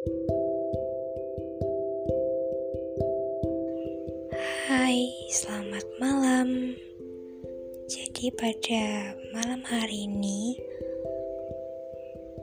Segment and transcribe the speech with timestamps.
[0.00, 0.16] Hai,
[5.28, 6.72] selamat malam.
[7.84, 10.56] Jadi pada malam hari ini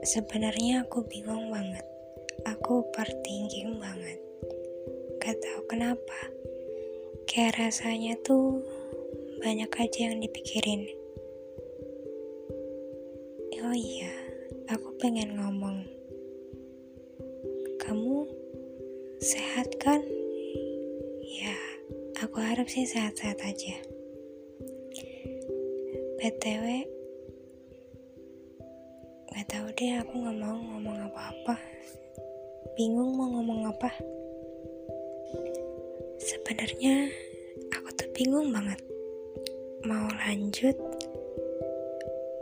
[0.06, 1.82] sebenarnya aku bingung banget.
[2.46, 4.22] Aku overthinking banget.
[5.18, 6.30] Gak tahu kenapa.
[7.26, 8.62] Kayak rasanya tuh
[9.42, 10.86] banyak aja yang dipikirin.
[13.66, 14.14] Oh iya,
[14.70, 15.97] aku pengen ngomong.
[19.18, 19.98] Sehat kan?
[21.26, 21.58] Ya,
[22.22, 23.74] aku harap sih sehat-sehat aja.
[26.22, 26.86] BTW,
[29.34, 31.58] gak tahu deh aku gak mau ngomong apa-apa.
[32.78, 33.90] Bingung mau ngomong apa.
[36.22, 37.10] Sebenarnya
[37.74, 38.78] aku tuh bingung banget.
[39.82, 40.78] Mau lanjut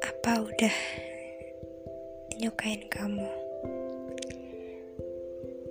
[0.05, 0.77] apa udah
[2.37, 3.29] nyukain kamu.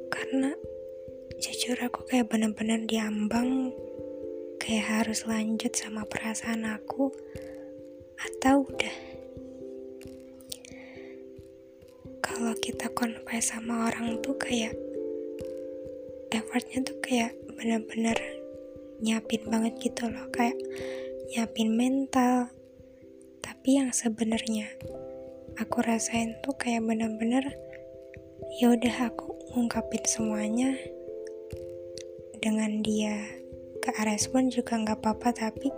[0.09, 0.53] Karena
[1.45, 3.69] jujur aku kayak bener-bener diambang
[4.58, 7.14] kayak harus lanjut sama perasaan aku
[8.17, 8.95] atau udah.
[12.25, 14.73] Kalau kita confess sama orang tuh kayak
[16.34, 18.17] effortnya tuh kayak bener-bener
[19.06, 20.58] nyiapin banget gitu loh kayak
[21.30, 22.50] nyiapin mental.
[23.45, 24.66] Tapi yang sebenarnya
[25.62, 27.53] aku rasain tuh kayak bener-bener
[28.58, 30.73] ya udah aku ngungkapin semuanya
[32.45, 33.25] dengan dia.
[33.81, 35.73] Ke respon juga nggak apa-apa tapi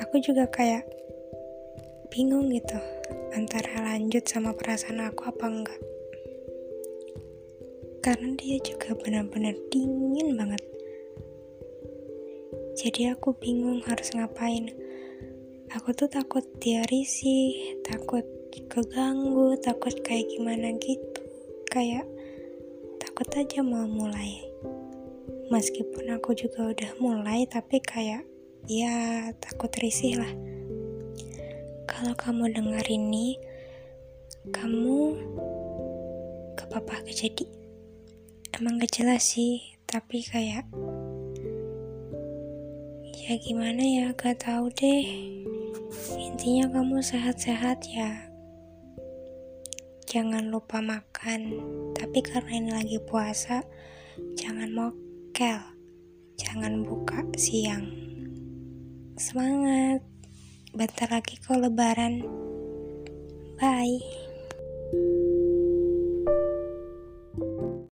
[0.00, 0.88] aku juga kayak
[2.08, 2.80] bingung gitu
[3.36, 5.80] antara lanjut sama perasaan aku apa enggak
[8.04, 10.60] karena dia juga benar-benar dingin banget.
[12.76, 14.68] Jadi aku bingung harus ngapain.
[15.72, 18.28] Aku tuh takut dia risih takut
[18.68, 21.20] keganggu takut kayak gimana gitu.
[21.72, 22.04] Kayak
[23.14, 24.42] takut aja mau mulai.
[25.46, 28.26] Meskipun aku juga udah mulai tapi kayak
[28.66, 30.34] ya takut risih lah.
[31.86, 33.38] Kalau kamu dengar ini
[34.50, 35.14] kamu
[36.58, 37.46] ke papa jadi
[38.58, 40.66] emang gak jelas sih tapi kayak
[43.14, 45.06] ya gimana ya gak tahu deh.
[46.18, 48.33] Intinya kamu sehat-sehat ya
[50.14, 51.58] jangan lupa makan.
[51.90, 53.66] Tapi karena ini lagi puasa
[54.38, 55.58] jangan mokel.
[56.38, 57.90] Jangan buka siang.
[59.18, 60.06] Semangat.
[60.70, 62.22] Bentar lagi kok lebaran.
[63.58, 64.23] Bye